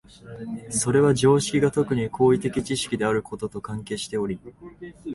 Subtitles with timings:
[0.71, 4.39] それは常識が特に行為的知識であることと関係しており、